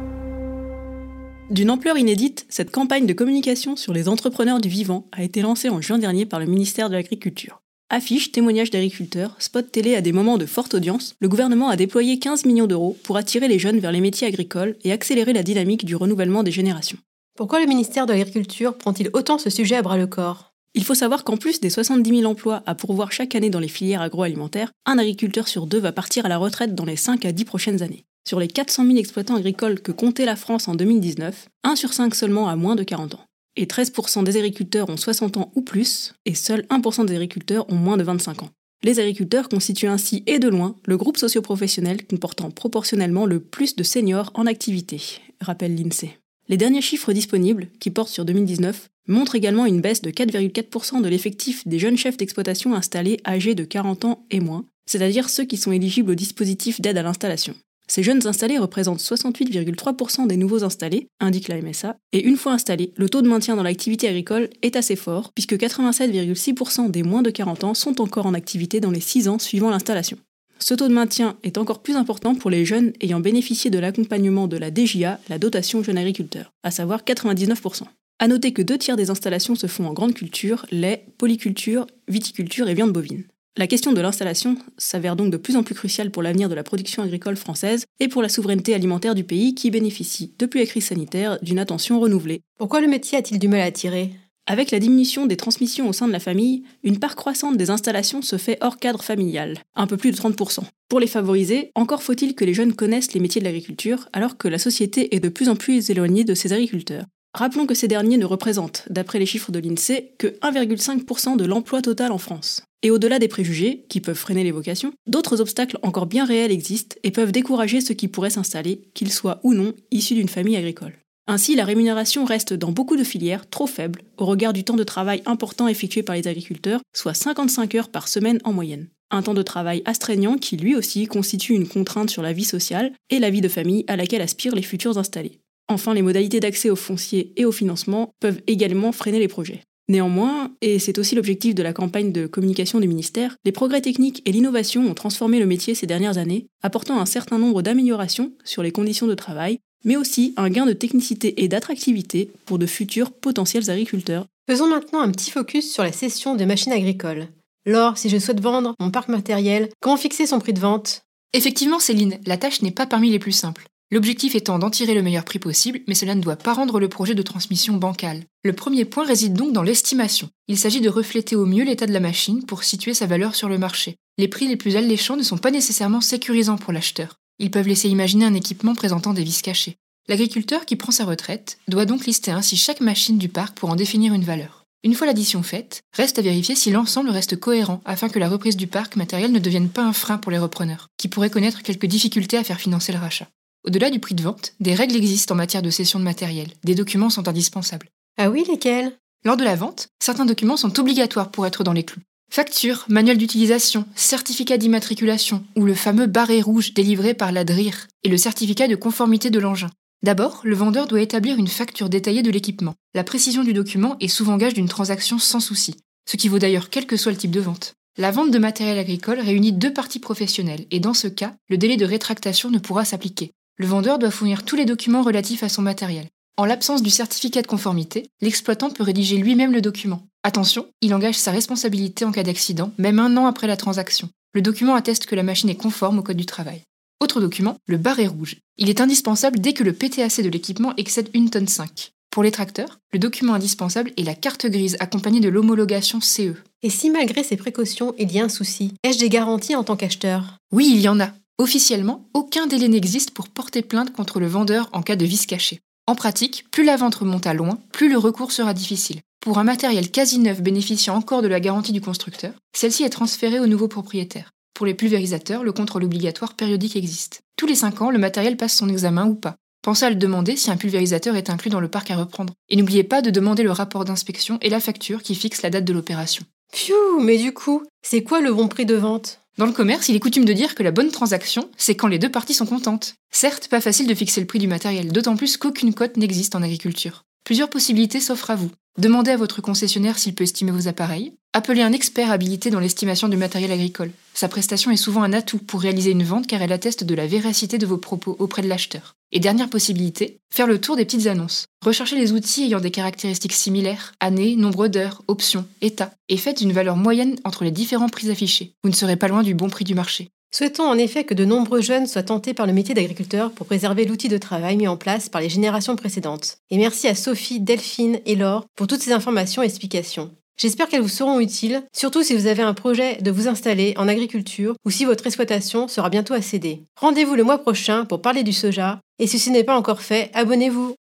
D'une 1.51 1.73
ampleur 1.73 1.99
inédite, 1.99 2.47
cette 2.49 2.71
campagne 2.71 3.07
de 3.07 3.13
communication 3.13 3.75
sur 3.75 3.93
les 3.93 4.09
entrepreneurs 4.09 4.61
du 4.61 4.69
vivant 4.69 5.09
a 5.11 5.25
été 5.25 5.43
lancée 5.43 5.69
en 5.69 5.81
juin 5.81 5.99
dernier 5.99 6.27
par 6.27 6.39
le 6.39 6.47
ministère 6.47 6.91
de 6.91 6.95
l'Agriculture. 6.95 7.64
Affiches, 7.91 8.33
témoignages 8.33 8.71
d'agriculteurs, 8.71 9.37
spots 9.39 9.63
télé 9.63 9.95
à 9.95 10.01
des 10.01 10.13
moments 10.13 10.39
de 10.39 10.47
forte 10.47 10.73
audience, 10.73 11.15
le 11.21 11.29
gouvernement 11.29 11.69
a 11.69 11.77
déployé 11.77 12.19
15 12.19 12.47
millions 12.47 12.67
d'euros 12.67 12.97
pour 13.05 13.19
attirer 13.19 13.47
les 13.47 13.59
jeunes 13.59 13.79
vers 13.79 13.93
les 13.93 14.01
métiers 14.01 14.27
agricoles 14.27 14.77
et 14.85 14.91
accélérer 14.91 15.35
la 15.35 15.43
dynamique 15.43 15.85
du 15.85 15.95
renouvellement 15.95 16.43
des 16.43 16.51
générations. 16.51 16.97
Pourquoi 17.37 17.61
le 17.61 17.67
ministère 17.67 18.07
de 18.07 18.13
l'Agriculture 18.13 18.79
prend-il 18.79 19.11
autant 19.13 19.39
ce 19.39 19.51
sujet 19.51 19.77
à 19.77 19.83
bras 19.83 19.99
le 19.99 20.07
corps? 20.07 20.55
Il 20.73 20.83
faut 20.83 20.95
savoir 20.95 21.25
qu'en 21.25 21.37
plus 21.37 21.61
des 21.61 21.69
70 21.69 22.21
000 22.21 22.31
emplois 22.31 22.63
à 22.65 22.75
pourvoir 22.75 23.13
chaque 23.13 23.35
année 23.35 23.51
dans 23.51 23.61
les 23.61 23.69
filières 23.69 24.01
agroalimentaires, 24.01 24.73
un 24.87 24.99
agriculteur 24.99 25.47
sur 25.47 25.67
deux 25.67 25.79
va 25.79 25.93
partir 25.93 26.25
à 26.25 26.29
la 26.29 26.39
retraite 26.39 26.75
dans 26.75 26.87
les 26.87 26.97
5 26.97 27.25
à 27.27 27.33
10 27.33 27.45
prochaines 27.45 27.83
années. 27.83 28.07
Sur 28.27 28.41
les 28.41 28.49
400 28.49 28.87
000 28.87 28.97
exploitants 28.97 29.37
agricoles 29.37 29.81
que 29.81 29.93
comptait 29.93 30.25
la 30.25 30.37
France 30.37 30.69
en 30.69 30.75
2019, 30.75 31.49
1 31.65 31.77
sur 31.77 31.93
5 31.93 32.15
seulement 32.15 32.49
a 32.49 32.57
moins 32.57 32.77
de 32.77 32.83
40 32.83 33.17
ans 33.17 33.25
et 33.57 33.67
13% 33.67 34.25
des 34.25 34.37
agriculteurs 34.37 34.89
ont 34.91 34.97
60 34.97 35.37
ans 35.37 35.53
ou 35.55 35.63
plus, 35.63 36.15
et 36.25 36.35
seuls 36.35 36.67
1% 36.71 37.07
des 37.07 37.15
agriculteurs 37.15 37.71
ont 37.71 37.77
moins 37.77 37.97
de 37.97 38.05
25 38.05 38.43
ans. 38.43 38.51
Les 38.83 39.01
agriculteurs 39.01 39.49
constituent 39.49 39.89
ainsi 39.89 40.23
et 40.27 40.39
de 40.39 40.49
loin 40.49 40.77
le 40.85 40.97
groupe 40.97 41.17
socioprofessionnel 41.17 42.07
comportant 42.07 42.51
proportionnellement 42.51 43.25
le 43.25 43.41
plus 43.41 43.77
de 43.77 43.83
seniors 43.83 44.31
en 44.35 44.47
activité, 44.47 45.01
rappelle 45.41 45.75
l'INSEE. 45.75 46.19
Les 46.49 46.59
derniers 46.59 46.83
chiffres 46.83 47.13
disponibles, 47.13 47.69
qui 47.81 47.91
portent 47.91 48.11
sur 48.11 48.27
2019, 48.27 48.89
montrent 49.09 49.35
également 49.35 49.65
une 49.65 49.81
baisse 49.81 50.03
de 50.03 50.11
4,4% 50.11 51.01
de 51.01 51.09
l'effectif 51.09 51.67
des 51.67 51.79
jeunes 51.79 51.97
chefs 51.97 52.19
d'exploitation 52.19 52.75
installés 52.75 53.21
âgés 53.27 53.55
de 53.55 53.65
40 53.65 54.05
ans 54.05 54.27
et 54.31 54.41
moins, 54.41 54.67
c'est-à-dire 54.87 55.31
ceux 55.31 55.45
qui 55.45 55.57
sont 55.57 55.73
éligibles 55.73 56.11
au 56.11 56.15
dispositif 56.15 56.81
d'aide 56.81 56.99
à 56.99 57.03
l'installation. 57.03 57.55
Ces 57.87 58.03
jeunes 58.03 58.27
installés 58.27 58.59
représentent 58.59 59.01
68,3% 59.01 60.27
des 60.27 60.37
nouveaux 60.37 60.65
installés, 60.65 61.07
indique 61.21 61.49
la 61.49 61.61
MSA, 61.61 61.97
et 62.13 62.23
une 62.23 62.37
fois 62.37 62.53
installés, 62.53 62.93
le 62.97 63.09
taux 63.09 63.23
de 63.23 63.29
maintien 63.29 63.57
dans 63.57 63.63
l'activité 63.63 64.09
agricole 64.09 64.49
est 64.63 64.77
assez 64.77 64.97
fort, 64.97 65.31
puisque 65.35 65.55
87,6% 65.55 66.91
des 66.91 67.03
moins 67.03 67.23
de 67.23 67.31
40 67.31 67.65
ans 67.65 67.75
sont 67.75 68.01
encore 68.01 68.27
en 68.27 68.35
activité 68.35 68.81
dans 68.81 68.91
les 68.91 69.01
6 69.01 69.29
ans 69.29 69.39
suivant 69.39 69.71
l'installation. 69.71 70.17
Ce 70.59 70.73
taux 70.73 70.89
de 70.89 70.95
maintien 70.95 71.37
est 71.43 71.59
encore 71.59 71.83
plus 71.83 71.97
important 71.97 72.35
pour 72.35 72.49
les 72.49 72.65
jeunes 72.65 72.93
ayant 73.03 73.21
bénéficié 73.21 73.71
de 73.71 73.79
l'accompagnement 73.79 74.49
de 74.49 74.57
la 74.57 74.71
DJA, 74.71 75.21
la 75.29 75.39
dotation 75.39 75.83
jeune 75.83 75.99
agriculteur, 75.99 76.53
à 76.63 76.71
savoir 76.71 77.03
99%. 77.03 77.83
À 78.19 78.29
noter 78.29 78.53
que 78.53 78.63
deux 78.63 78.79
tiers 78.79 78.97
des 78.97 79.11
installations 79.11 79.57
se 79.57 79.67
font 79.67 79.87
en 79.87 79.93
grande 79.93 80.15
culture, 80.15 80.65
lait, 80.71 81.05
polyculture, 81.19 81.87
viticulture 82.09 82.69
et 82.69 82.75
viande 82.75 82.93
bovine. 82.93 83.25
La 83.57 83.69
question 83.69 83.93
de 83.93 84.01
l'installation 84.01 84.57
s'avère 84.79 85.15
donc 85.15 85.31
de 85.31 85.37
plus 85.37 85.55
en 85.55 85.63
plus 85.63 85.77
cruciale 85.77 86.11
pour 86.11 86.25
l'avenir 86.25 86.49
de 86.49 86.57
la 86.57 86.65
production 86.65 87.05
agricole 87.05 87.37
française 87.37 87.85
et 88.01 88.09
pour 88.09 88.21
la 88.21 88.29
souveraineté 88.29 88.75
alimentaire 88.75 89.15
du 89.15 89.23
pays 89.23 89.55
qui 89.55 89.71
bénéficie, 89.71 90.35
depuis 90.41 90.59
la 90.59 90.67
crise 90.67 90.87
sanitaire, 90.87 91.39
d'une 91.41 91.61
attention 91.61 92.01
renouvelée. 92.01 92.41
Pourquoi 92.59 92.81
le 92.81 92.89
métier 92.89 93.17
a-t-il 93.17 93.39
du 93.39 93.47
mal 93.47 93.61
à 93.61 93.67
attirer? 93.67 94.11
Avec 94.47 94.73
la 94.73 94.81
diminution 94.81 95.27
des 95.27 95.37
transmissions 95.37 95.89
au 95.89 95.93
sein 95.93 96.09
de 96.09 96.13
la 96.13 96.19
famille, 96.19 96.65
une 96.83 96.99
part 96.99 97.15
croissante 97.15 97.57
des 97.57 97.71
installations 97.71 98.23
se 98.23 98.39
fait 98.39 98.59
hors 98.61 98.79
cadre 98.79 99.05
familial, 99.05 99.59
un 99.77 99.87
peu 99.87 99.97
plus 99.97 100.11
de 100.11 100.17
30%. 100.17 100.65
Pour 100.89 100.99
les 100.99 101.07
favoriser, 101.07 101.71
encore 101.77 102.03
faut-il 102.03 102.35
que 102.35 102.45
les 102.45 102.55
jeunes 102.55 102.75
connaissent 102.75 103.15
les 103.15 103.21
métiers 103.21 103.41
de 103.41 103.47
l'agriculture, 103.47 104.09
alors 104.13 104.37
que 104.37 104.49
la 104.49 104.59
société 104.59 105.15
est 105.15 105.21
de 105.21 105.29
plus 105.29 105.49
en 105.49 105.55
plus 105.55 105.91
éloignée 105.91 106.25
de 106.25 106.35
ces 106.35 106.53
agriculteurs. 106.53 107.05
Rappelons 107.35 107.67
que 107.67 107.75
ces 107.75 107.89
derniers 107.89 108.19
ne 108.19 108.27
représentent, 108.27 108.85
d'après 108.91 109.21
les 109.21 109.27
chiffres 109.27 109.53
de 109.53 109.61
l'INSEE, 109.61 110.13
que 110.19 110.27
1,5% 110.43 111.37
de 111.37 111.45
l'emploi 111.45 111.83
total 111.83 112.11
en 112.11 112.19
France. 112.19 112.65
Et 112.85 112.91
au-delà 112.91 113.19
des 113.19 113.29
préjugés, 113.29 113.87
qui 113.89 114.03
peuvent 114.03 114.15
freiner 114.15 114.45
les 114.45 114.53
vocations, 114.53 114.93
d'autres 115.07 115.41
obstacles 115.41 115.79
encore 115.83 116.05
bien 116.05 116.27
réels 116.27 116.53
existent 116.53 116.97
et 117.03 117.11
peuvent 117.11 117.33
décourager 117.33 117.81
ceux 117.81 117.95
qui 117.95 118.09
pourraient 118.09 118.29
s'installer, 118.29 118.83
qu'ils 118.93 119.11
soient 119.11 119.41
ou 119.43 119.55
non 119.55 119.73
issus 119.91 120.15
d'une 120.15 120.29
famille 120.29 120.57
agricole. 120.57 120.93
Ainsi, 121.27 121.55
la 121.55 121.65
rémunération 121.65 122.27
reste 122.27 122.53
dans 122.53 122.73
beaucoup 122.73 122.99
de 122.99 123.05
filières 123.05 123.49
trop 123.49 123.67
faible 123.67 124.03
au 124.19 124.27
regard 124.27 124.53
du 124.53 124.65
temps 124.65 124.77
de 124.77 124.85
travail 124.85 125.23
important 125.25 125.67
effectué 125.67 126.03
par 126.03 126.15
les 126.15 126.29
agriculteurs, 126.29 126.83
soit 126.95 127.15
55 127.15 127.75
heures 127.75 127.89
par 127.89 128.07
semaine 128.07 128.41
en 128.45 128.53
moyenne. 128.53 128.89
Un 129.11 129.23
temps 129.23 129.33
de 129.33 129.43
travail 129.43 129.83
astreignant 129.87 130.37
qui 130.37 130.59
lui 130.59 130.77
aussi 130.77 131.07
constitue 131.07 131.55
une 131.55 131.67
contrainte 131.67 132.11
sur 132.11 132.21
la 132.21 132.35
vie 132.35 132.45
sociale 132.45 132.93
et 133.09 133.19
la 133.19 133.31
vie 133.31 133.41
de 133.41 133.49
famille 133.49 133.87
à 133.89 133.97
laquelle 133.97 134.21
aspirent 134.21 134.55
les 134.55 134.61
futurs 134.61 134.99
installés. 134.99 135.41
Enfin, 135.69 135.95
les 135.95 136.03
modalités 136.03 136.41
d'accès 136.41 136.69
au 136.69 136.77
foncier 136.77 137.33
et 137.39 137.47
au 137.47 137.53
financement 137.53 138.11
peuvent 138.21 138.43
également 138.47 138.93
freiner 138.93 139.21
les 139.21 139.29
projets. 139.29 139.63
Néanmoins, 139.89 140.51
et 140.63 140.79
c'est 140.79 140.99
aussi 140.99 141.15
l'objectif 141.15 141.55
de 141.55 141.63
la 141.63 141.75
campagne 141.75 142.11
de 142.11 142.27
communication 142.27 142.81
du 142.81 142.89
ministère, 142.89 143.37
les 143.45 143.53
progrès 143.53 143.83
techniques 143.83 144.23
et 144.25 144.33
l'innovation 144.33 144.87
ont 144.87 144.95
transformé 144.95 145.39
le 145.39 145.47
métier 145.47 145.75
ces 145.75 145.87
dernières 145.87 146.17
années, 146.17 146.47
apportant 146.63 146.99
un 146.99 147.07
certain 147.07 147.39
nombre 147.39 147.61
d'améliorations 147.61 148.33
sur 148.45 148.63
les 148.63 148.73
conditions 148.73 149.07
de 149.07 149.15
travail, 149.15 149.59
mais 149.85 149.97
aussi 149.97 150.33
un 150.39 150.49
gain 150.49 150.65
de 150.65 150.73
technicité 150.73 151.45
et 151.45 151.49
d'attractivité 151.49 152.31
pour 152.47 152.59
de 152.59 152.67
futurs 152.67 153.13
potentiels 153.13 153.71
agriculteurs. 153.71 154.27
Faisons 154.49 154.69
maintenant 154.69 155.01
un 155.01 155.11
petit 155.11 155.31
focus 155.31 155.71
sur 155.71 155.83
la 155.83 155.93
cession 155.93 156.35
de 156.35 156.45
machines 156.47 156.73
agricoles. 156.73 157.29
Lors, 157.67 157.99
si 157.99 158.09
je 158.09 158.19
souhaite 158.19 158.41
vendre 158.41 158.75
mon 158.81 158.91
parc 158.91 159.09
matériel, 159.09 159.69
comment 159.81 159.97
fixer 159.99 160.27
son 160.27 160.39
prix 160.39 160.53
de 160.55 160.61
vente? 160.61 161.03
Effectivement, 161.35 161.81
Céline, 161.81 162.19
la 162.27 162.37
tâche 162.37 162.63
n'est 162.63 162.71
pas 162.71 162.87
parmi 162.87 163.11
les 163.11 163.19
plus 163.19 163.33
simples. 163.33 163.67
L'objectif 163.91 164.35
étant 164.35 164.59
d'en 164.59 164.71
tirer 164.71 164.95
le 164.95 165.03
meilleur 165.03 165.25
prix 165.25 165.39
possible, 165.39 165.81
mais 165.87 165.95
cela 165.95 166.15
ne 166.15 166.21
doit 166.21 166.37
pas 166.37 166.55
rendre 166.55 166.81
le 166.81 166.89
projet 166.89 167.15
de 167.15 167.23
transmission 167.23 167.75
bancal. 167.77 168.25
Le 168.43 168.53
premier 168.53 168.85
point 168.85 169.05
réside 169.05 169.35
donc 169.35 169.53
dans 169.53 169.63
l'estimation. 169.63 170.31
Il 170.49 170.59
s'agit 170.59 170.81
de 170.81 170.89
refléter 170.89 171.37
au 171.37 171.47
mieux 171.47 171.65
l'état 171.65 171.87
de 171.87 171.93
la 171.93 172.01
machine 172.01 172.45
pour 172.45 172.65
situer 172.65 172.95
sa 172.95 173.07
valeur 173.07 173.35
sur 173.35 173.49
le 173.49 173.59
marché. 173.59 173.97
Les 174.19 174.29
prix 174.29 174.49
les 174.49 174.57
plus 174.57 174.77
alléchants 174.77 175.17
ne 175.17 175.23
sont 175.23 175.39
pas 175.39 175.51
nécessairement 175.51 176.01
sécurisants 176.01 176.59
pour 176.59 176.73
l'acheteur. 176.73 177.17
Ils 177.39 177.51
peuvent 177.51 177.69
laisser 177.69 177.89
imaginer 177.89 178.25
un 178.25 178.35
équipement 178.35 178.75
présentant 178.75 179.13
des 179.13 179.25
vis 179.25 179.43
cachées. 179.43 179.77
L'agriculteur 180.09 180.67
qui 180.67 180.77
prend 180.77 180.93
sa 180.93 181.05
retraite 181.05 181.59
doit 181.69 181.87
donc 181.87 182.07
lister 182.07 182.31
ainsi 182.31 182.57
chaque 182.57 182.81
machine 182.81 183.19
du 183.19 183.29
parc 183.29 183.57
pour 183.57 183.71
en 183.71 183.77
définir 183.77 184.13
une 184.13 184.25
valeur. 184.25 184.65
Une 184.83 184.95
fois 184.95 185.07
l'addition 185.07 185.43
faite, 185.43 185.83
reste 185.95 186.19
à 186.19 186.23
vérifier 186.23 186.55
si 186.55 186.71
l'ensemble 186.71 187.09
reste 187.09 187.41
cohérent 187.41 187.81
afin 187.87 188.11
que 188.11 188.19
la 188.19 188.29
reprise 188.29 188.57
du 188.57 188.67
parc 188.67 188.97
matériel 188.97 189.33
ne 189.33 189.39
devienne 189.39 189.71
pas 189.71 189.83
un 189.83 189.95
frein 189.95 190.19
pour 190.19 190.31
les 190.31 190.39
repreneurs, 190.39 190.89
qui 190.99 191.09
pourraient 191.09 191.31
connaître 191.31 191.63
quelques 191.63 191.87
difficultés 191.87 192.37
à 192.37 192.45
faire 192.45 192.61
financer 192.61 192.93
le 192.93 192.99
rachat. 192.99 193.29
Au-delà 193.67 193.89
du 193.89 193.99
prix 193.99 194.15
de 194.15 194.23
vente, 194.23 194.53
des 194.61 194.75
règles 194.75 194.95
existent 194.95 195.33
en 195.33 195.39
matière 195.39 195.63
de 195.63 195.71
cession 195.71 195.99
de 195.99 196.05
matériel. 196.05 196.49
Des 196.65 196.75
documents 196.75 197.09
sont 197.09 197.29
indispensables. 197.29 197.89
Ah 198.19 198.29
oui, 198.29 198.45
lesquels? 198.47 198.93
Lors 199.25 199.39
de 199.39 199.45
la 199.45 199.57
vente, 199.57 199.89
certains 199.99 200.27
documents 200.27 200.59
sont 200.59 200.79
obligatoires 200.79 201.31
pour 201.31 201.47
être 201.47 201.65
dans 201.65 201.73
les 201.73 201.83
clous. 201.83 202.03
Facture, 202.31 202.85
manuel 202.89 203.17
d'utilisation, 203.17 203.87
certificat 203.95 204.59
d'immatriculation 204.59 205.45
ou 205.57 205.65
le 205.65 205.73
fameux 205.73 206.07
barré 206.07 206.43
rouge 206.43 206.75
délivré 206.75 207.15
par 207.15 207.33
la 207.33 207.45
DRIR 207.45 207.87
et 208.03 208.11
le 208.11 208.19
certificat 208.19 208.69
de 208.69 208.77
conformité 208.77 209.31
de 209.31 209.39
l'engin. 209.39 209.71
D'abord, 210.03 210.43
le 210.45 210.55
vendeur 210.55 210.87
doit 210.87 211.01
établir 211.01 211.39
une 211.39 211.49
facture 211.49 211.89
détaillée 211.89 212.23
de 212.23 212.31
l'équipement. 212.31 212.75
La 212.95 213.05
précision 213.05 213.45
du 213.45 213.55
document 213.55 213.97
est 214.01 214.09
souvent 214.09 214.37
gage 214.37 214.53
d'une 214.53 214.69
transaction 214.69 215.19
sans 215.19 215.41
souci, 215.41 215.77
ce 216.07 216.19
qui 216.19 216.29
vaut 216.29 216.39
d'ailleurs 216.39 216.69
quel 216.69 216.87
que 216.87 216.99
soit 216.99 217.13
le 217.13 217.19
type 217.19 217.31
de 217.31 217.41
vente. 217.41 217.73
La 217.97 218.11
vente 218.11 218.31
de 218.31 218.39
matériel 218.39 218.79
agricole 218.79 219.21
réunit 219.21 219.53
deux 219.53 219.73
parties 219.73 220.01
professionnelles 220.01 220.67
et 220.71 220.81
dans 220.81 220.93
ce 220.93 221.09
cas, 221.09 221.35
le 221.49 221.57
délai 221.57 221.79
de 221.79 221.87
rétractation 221.87 222.51
ne 222.51 222.59
pourra 222.59 222.85
s'appliquer. 222.85 223.33
Le 223.57 223.67
vendeur 223.67 224.01
doit 224.01 224.11
fournir 224.11 224.45
tous 224.45 224.57
les 224.57 224.65
documents 224.65 225.03
relatifs 225.03 225.45
à 225.45 225.49
son 225.49 225.63
matériel. 225.63 226.09
En 226.37 226.45
l'absence 226.45 226.83
du 226.83 226.91
certificat 226.91 227.41
de 227.41 227.47
conformité, 227.47 228.09
l'exploitant 228.21 228.71
peut 228.71 228.83
rédiger 228.83 229.17
lui-même 229.17 229.53
le 229.53 229.61
document. 229.61 230.03
Attention, 230.25 230.67
il 230.81 230.93
engage 230.93 231.15
sa 231.15 231.31
responsabilité 231.31 232.05
en 232.05 232.11
cas 232.11 232.25
d'accident, 232.25 232.73
même 232.79 232.99
un 232.99 233.17
an 233.17 233.27
après 233.27 233.47
la 233.47 233.57
transaction. 233.57 234.09
Le 234.33 234.43
document 234.43 234.75
atteste 234.75 235.07
que 235.07 235.15
la 235.15 235.23
machine 235.23 235.51
est 235.51 235.55
conforme 235.55 236.01
au 236.01 236.03
Code 236.03 236.17
du 236.17 236.27
travail. 236.27 236.63
Autre 237.01 237.21
document, 237.21 237.57
le 237.69 237.77
barré 237.77 238.09
rouge. 238.09 238.37
Il 238.57 238.69
est 238.69 238.81
indispensable 238.81 239.39
dès 239.39 239.53
que 239.53 239.63
le 239.63 239.73
PTAC 239.73 240.23
de 240.23 240.29
l'équipement 240.29 240.75
excède 240.77 241.11
1 241.15 241.27
tonne 241.27 241.47
5. 241.47 241.93
Pour 242.11 242.25
les 242.25 242.33
tracteurs, 242.33 242.79
le 242.93 242.99
document 242.99 243.35
indispensable 243.35 243.93
est 243.97 244.03
la 244.03 244.15
carte 244.15 244.47
grise 244.47 244.77
accompagnée 244.81 245.21
de 245.21 245.29
l'homologation 245.29 246.01
CE. 246.01 246.35
Et 246.63 246.71
si 246.71 246.91
malgré 246.91 247.23
ces 247.23 247.37
précautions, 247.37 247.95
il 247.99 248.11
y 248.11 248.19
a 248.19 248.25
un 248.25 248.29
souci, 248.29 248.73
ai-je 248.83 248.99
des 248.99 249.09
garanties 249.09 249.55
en 249.55 249.63
tant 249.63 249.77
qu'acheteur? 249.77 250.39
Oui, 250.51 250.73
il 250.75 250.81
y 250.81 250.89
en 250.89 250.99
a. 250.99 251.13
Officiellement, 251.39 252.09
aucun 252.15 252.47
délai 252.47 252.69
n'existe 252.69 253.11
pour 253.11 253.29
porter 253.29 253.63
plainte 253.63 253.93
contre 253.93 254.21
le 254.21 254.29
vendeur 254.29 254.69
en 254.73 254.83
cas 254.83 254.95
de 254.95 255.05
vis 255.05 255.27
caché. 255.27 255.61
En 255.89 255.97
pratique, 255.97 256.45
plus 256.53 256.63
la 256.63 256.77
vente 256.77 256.95
remonte 256.95 257.27
à 257.27 257.35
loin, 257.35 257.59
plus 257.73 257.91
le 257.91 257.99
recours 257.99 258.31
sera 258.31 258.55
difficile. 258.55 259.01
Pour 259.21 259.39
un 259.39 259.45
matériel 259.45 259.91
quasi 259.91 260.21
neuf 260.21 260.41
bénéficiant 260.41 260.95
encore 260.95 261.23
de 261.23 261.29
la 261.29 261.41
garantie 261.41 261.73
du 261.73 261.81
constructeur, 261.81 262.35
celle-ci 262.55 262.85
est 262.85 262.91
transférée 262.91 263.41
au 263.41 263.49
nouveau 263.49 263.67
propriétaire. 263.67 264.31
Pour 264.55 264.65
les 264.65 264.75
pulvérisateurs, 264.75 265.43
le 265.43 265.53
contrôle 265.53 265.83
obligatoire 265.83 266.35
périodique 266.35 266.77
existe. 266.77 267.23
Tous 267.37 267.47
les 267.47 267.57
5 267.57 267.83
ans, 267.83 267.91
le 267.91 267.99
matériel 267.99 268.37
passe 268.37 268.57
son 268.57 268.69
examen 268.69 269.07
ou 269.07 269.17
pas. 269.17 269.35
Pensez 269.63 269.87
à 269.87 269.91
le 269.91 269.97
demander 269.97 270.37
si 270.37 270.53
un 270.53 270.57
pulvérisateur 270.57 271.17
est 271.17 271.31
inclus 271.31 271.51
dans 271.51 271.59
le 271.59 271.69
parc 271.69 271.91
à 271.91 271.97
reprendre. 271.97 272.35
Et 272.49 272.55
n'oubliez 272.55 272.85
pas 272.85 273.03
de 273.03 273.11
demander 273.11 273.43
le 273.43 273.51
rapport 273.51 273.85
d'inspection 273.85 274.39
et 274.41 274.51
la 274.51 274.61
facture 274.61 275.03
qui 275.03 275.17
fixe 275.17 275.43
la 275.43 275.51
date 275.51 275.65
de 275.65 275.73
l'opération. 275.73 276.25
Pfiou, 276.53 277.01
mais 277.01 277.19
du 277.19 277.35
coup, 277.35 277.63
c'est 277.83 278.05
quoi 278.05 278.21
le 278.21 278.33
bon 278.33 278.47
prix 278.47 278.67
de 278.67 278.77
vente? 278.77 279.21
Dans 279.37 279.47
le 279.47 279.53
commerce, 279.53 279.89
il 279.89 279.97
est 279.97 280.01
coutume 280.01 280.25
de 280.25 280.33
dire 280.33 280.55
que 280.55 280.63
la 280.63 280.71
bonne 280.71 280.93
transaction, 280.93 281.51
c'est 281.57 281.75
quand 281.75 281.89
les 281.89 281.99
deux 281.99 282.11
parties 282.11 282.35
sont 282.35 282.47
contentes. 282.47 282.95
Certes, 283.11 283.49
pas 283.49 283.61
facile 283.61 283.89
de 283.89 283.95
fixer 283.95 284.21
le 284.21 284.27
prix 284.27 284.39
du 284.39 284.47
matériel, 284.47 284.93
d'autant 284.93 285.17
plus 285.17 285.37
qu'aucune 285.37 285.75
cote 285.75 285.97
n'existe 285.97 286.37
en 286.37 286.43
agriculture. 286.43 287.05
Plusieurs 287.25 287.51
possibilités 287.51 288.01
s'offrent 288.01 288.31
à 288.31 288.37
vous. 288.37 288.51
Demandez 288.77 289.13
à 289.13 289.17
votre 289.17 289.41
concessionnaire 289.41 290.01
s'il 290.01 290.17
peut 290.17 290.25
estimer 290.25 290.51
vos 290.51 290.67
appareils. 290.67 291.13
Appelez 291.33 291.63
un 291.63 291.73
expert 291.73 292.11
habilité 292.11 292.51
dans 292.51 292.59
l'estimation 292.59 293.09
du 293.09 293.17
matériel 293.17 293.53
agricole. 293.53 293.93
Sa 294.15 294.29
prestation 294.29 294.73
est 294.73 294.77
souvent 294.77 295.05
un 295.05 295.13
atout 295.13 295.39
pour 295.39 295.61
réaliser 295.61 295.93
une 295.93 296.03
vente 296.03 296.27
car 296.27 296.43
elle 296.43 296.53
atteste 296.53 296.83
de 296.83 296.95
la 296.97 297.07
véracité 297.07 297.57
de 297.57 297.67
vos 297.67 297.79
propos 297.79 298.17
auprès 298.19 298.43
de 298.43 298.49
l'acheteur. 298.49 298.97
Et 299.13 299.21
dernière 299.21 299.49
possibilité, 299.49 300.19
faire 300.33 300.49
le 300.49 300.61
tour 300.61 300.75
des 300.75 300.85
petites 300.85 301.07
annonces. 301.07 301.47
Recherchez 301.65 301.97
les 301.97 302.11
outils 302.11 302.43
ayant 302.43 302.59
des 302.59 302.73
caractéristiques 302.73 303.33
similaires, 303.33 303.93
année, 304.01 304.35
nombre 304.35 304.67
d'heures, 304.67 305.03
options, 305.07 305.47
état, 305.61 305.93
et 306.09 306.17
faites 306.17 306.41
une 306.41 306.53
valeur 306.53 306.77
moyenne 306.77 307.17
entre 307.23 307.45
les 307.45 307.53
différents 307.53 307.89
prix 307.89 308.11
affichés. 308.11 308.55
Vous 308.65 308.71
ne 308.71 308.75
serez 308.75 308.97
pas 308.97 309.07
loin 309.07 309.23
du 309.23 309.35
bon 309.35 309.49
prix 309.49 309.65
du 309.65 309.77
marché. 309.77 310.11
Souhaitons 310.31 310.65
en 310.65 310.79
effet 310.79 311.05
que 311.05 311.15
de 311.15 311.25
nombreux 311.25 311.61
jeunes 311.61 311.87
soient 311.87 312.03
tentés 312.03 312.35
par 312.35 312.47
le 312.47 312.53
métier 312.53 312.75
d'agriculteur 312.75 313.31
pour 313.31 313.47
préserver 313.47 313.85
l'outil 313.85 314.09
de 314.09 314.19
travail 314.19 314.57
mis 314.57 314.67
en 314.67 314.77
place 314.77 315.09
par 315.09 315.21
les 315.21 315.29
générations 315.29 315.77
précédentes. 315.77 316.39
Et 316.51 316.59
merci 316.59 316.89
à 316.89 316.95
Sophie, 316.95 317.41
Delphine 317.41 318.01
et 318.05 318.17
Laure 318.17 318.47
pour 318.57 318.67
toutes 318.67 318.83
ces 318.83 318.93
informations 318.93 319.43
et 319.43 319.47
explications. 319.47 320.11
J'espère 320.37 320.69
qu'elles 320.69 320.83
vous 320.83 320.89
seront 320.89 321.21
utiles, 321.21 321.63
surtout 321.73 322.03
si 322.03 322.15
vous 322.15 322.27
avez 322.27 322.43
un 322.43 322.55
projet 322.55 322.97
de 323.01 323.11
vous 323.13 323.29
installer 323.29 323.75
en 323.77 323.87
agriculture 323.87 324.57
ou 324.65 324.71
si 324.71 324.85
votre 324.85 325.07
exploitation 325.07 325.69
sera 325.69 325.91
bientôt 325.91 326.15
à 326.15 326.23
céder. 326.23 326.65
Rendez-vous 326.81 327.15
le 327.15 327.23
mois 327.23 327.39
prochain 327.39 327.85
pour 327.85 328.03
parler 328.03 328.25
du 328.25 328.33
soja, 328.33 328.81
et 328.99 329.07
si 329.07 329.21
ce 329.21 329.31
n'est 329.31 329.45
pas 329.45 329.57
encore 329.57 329.81
fait, 329.81 330.11
abonnez-vous. 330.13 330.75